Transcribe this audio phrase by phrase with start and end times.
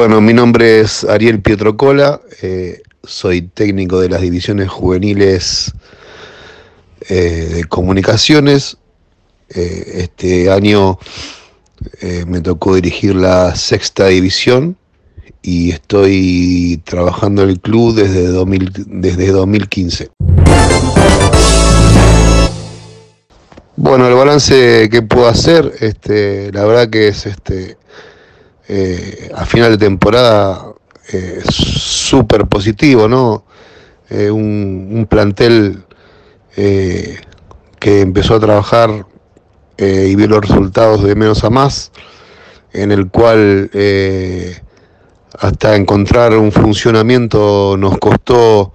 [0.00, 5.74] Bueno, mi nombre es Ariel Pietrocola, eh, soy técnico de las divisiones juveniles
[7.10, 8.78] eh, de comunicaciones.
[9.50, 10.98] Eh, este año
[12.00, 14.78] eh, me tocó dirigir la sexta división
[15.42, 20.08] y estoy trabajando en el club desde, 2000 desde 2015.
[23.76, 27.76] Bueno, el balance que puedo hacer, este, la verdad que es este,
[28.72, 30.64] eh, a final de temporada
[31.12, 33.44] eh, súper positivo, ¿no?
[34.08, 35.82] Eh, un, plantel
[36.56, 37.18] eh,
[37.80, 39.06] que empezó a trabajar
[39.76, 41.90] y vio los resultados de menos a más,
[42.74, 43.70] en el cual
[45.38, 48.74] hasta encontrar un funcionamiento nos costó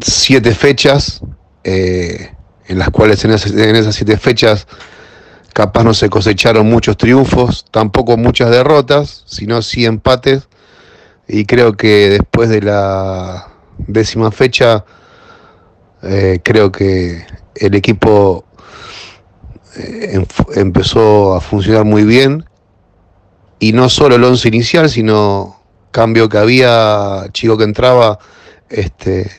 [0.00, 1.22] siete fechas,
[1.64, 4.66] en las cuales en esas siete fechas
[5.52, 10.48] capaz no se cosecharon muchos triunfos, tampoco muchas derrotas, sino sí empates,
[11.28, 14.84] y creo que después de la décima fecha,
[16.02, 18.44] eh, creo que el equipo
[19.76, 22.44] eh, em- empezó a funcionar muy bien.
[23.58, 25.62] Y no solo el once inicial, sino
[25.92, 28.18] cambio que había, chico que entraba,
[28.68, 29.30] este,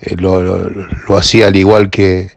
[0.00, 2.30] eh, lo hacía al igual que,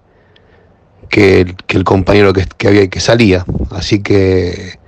[1.13, 3.45] que, el, que el compañero que, que había que salía.
[3.69, 4.79] Así que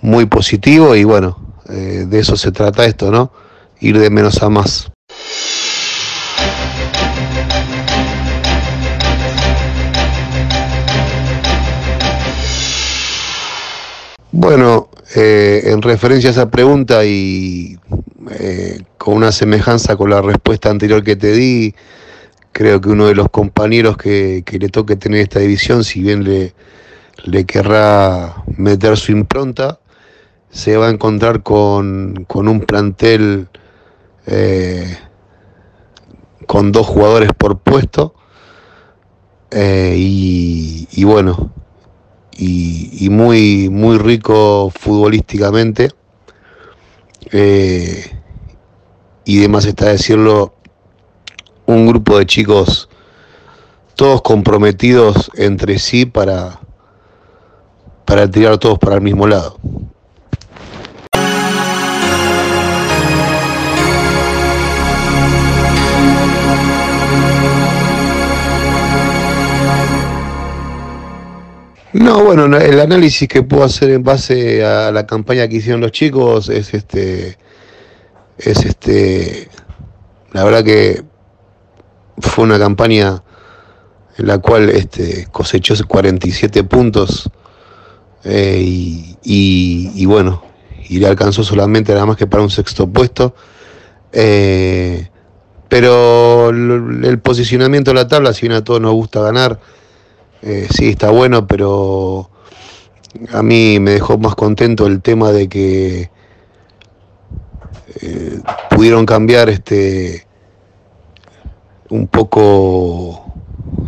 [0.00, 3.30] muy positivo y bueno, eh, de eso se trata esto, ¿no?
[3.78, 4.90] Ir de menos a más.
[14.32, 17.78] Bueno, eh, en referencia a esa pregunta y
[18.32, 21.72] eh, con una semejanza con la respuesta anterior que te di,
[22.52, 26.24] creo que uno de los compañeros que, que le toque tener esta división, si bien
[26.24, 26.54] le,
[27.24, 29.80] le querrá meter su impronta,
[30.50, 33.48] se va a encontrar con, con un plantel
[34.26, 34.96] eh,
[36.46, 38.14] con dos jugadores por puesto
[39.50, 41.52] eh, y, bueno,
[42.36, 45.90] y, y muy, muy rico futbolísticamente.
[47.32, 48.04] Eh,
[49.24, 50.54] y demás está decirlo,
[51.74, 52.88] un grupo de chicos
[53.94, 56.58] todos comprometidos entre sí para,
[58.06, 59.58] para tirar todos para el mismo lado.
[71.92, 75.82] No, bueno, no, el análisis que puedo hacer en base a la campaña que hicieron
[75.82, 77.36] los chicos es este,
[78.38, 79.48] es este,
[80.32, 81.09] la verdad que
[82.20, 83.22] fue una campaña
[84.16, 87.30] en la cual este, cosechó 47 puntos
[88.24, 90.42] eh, y, y- bueno,
[90.88, 93.34] y le alcanzó solamente nada más que para un sexto puesto.
[94.12, 95.08] Eh,
[95.68, 99.60] pero el, posicionamiento de la tabla, si bien a todos nos gusta ganar,
[100.42, 102.28] eh, sí está bueno, pero
[103.32, 106.10] a mí me dejó más contento el tema de que
[108.70, 110.26] pudieron cambiar este
[111.90, 113.32] un poco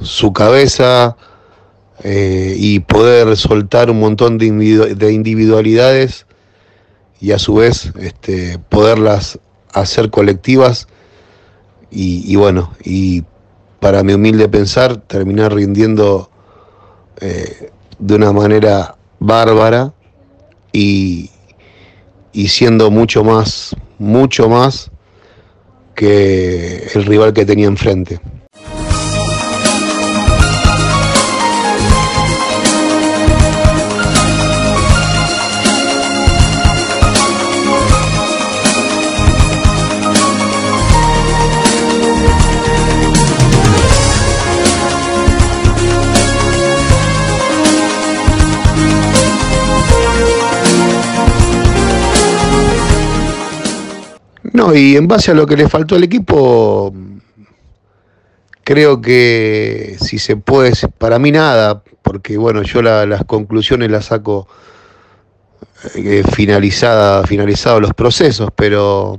[0.03, 1.17] su cabeza
[2.05, 6.27] eh, y poder soltar un montón de, individu- de individualidades
[7.21, 9.39] y a su vez este, poderlas
[9.73, 10.89] hacer colectivas.
[11.91, 13.25] Y, y bueno, y
[13.81, 16.31] para mi humilde pensar terminar rindiendo
[17.21, 19.93] eh, de una manera bárbara
[20.73, 21.31] y,
[22.33, 24.92] y siendo mucho más, mucho más
[25.95, 28.21] que el rival que tenía enfrente.
[54.63, 56.95] No, y en base a lo que le faltó al equipo,
[58.63, 64.07] creo que si se puede, para mí nada, porque bueno, yo la- las conclusiones las
[64.07, 64.47] saco
[65.97, 69.19] eh, finalizada, finalizados los procesos, pero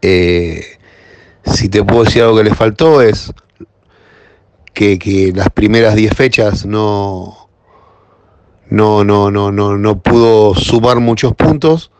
[0.00, 0.64] eh,
[1.44, 3.32] si te puedo decir algo que le faltó es
[4.72, 7.48] que, que las primeras 10 fechas no,
[8.70, 11.90] no, no, no, no, no pudo sumar muchos puntos,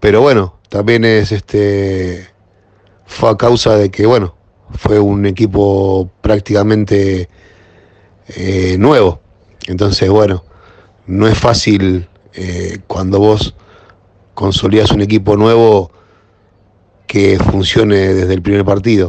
[0.00, 2.28] pero bueno, también es este
[3.06, 4.36] fue a causa de que bueno,
[4.72, 7.30] fue un equipo prácticamente
[8.28, 9.22] eh, nuevo.
[9.68, 10.44] Entonces, bueno,
[11.06, 13.54] no es fácil eh, cuando vos
[14.34, 15.90] consolías un equipo nuevo
[17.06, 19.08] que funcione desde el primer partido.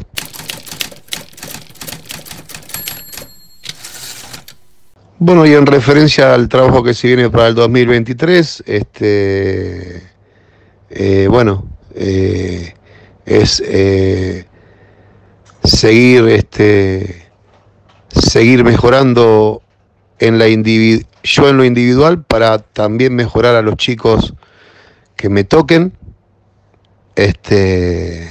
[5.20, 10.17] Bueno, y en referencia al trabajo que se viene para el 2023, este,
[10.90, 12.74] eh, bueno, eh,
[13.26, 14.46] es eh,
[15.64, 17.28] seguir, este,
[18.10, 19.62] seguir mejorando
[20.20, 20.48] en la
[21.24, 24.34] yo en lo individual para también mejorar a los chicos
[25.16, 25.94] que me toquen,
[27.16, 28.30] este,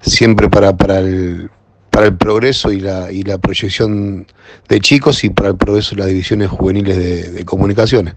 [0.00, 1.50] siempre para, para el
[1.96, 4.26] para el progreso y la, y la proyección
[4.68, 8.12] de chicos y para el progreso de las divisiones juveniles de, de comunicaciones.